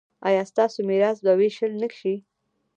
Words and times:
ایا 0.27 0.43
ستاسو 0.51 0.79
میراث 0.89 1.17
به 1.25 1.31
ویشل 1.39 1.71
نه 1.81 1.89
شي؟ 1.97 2.13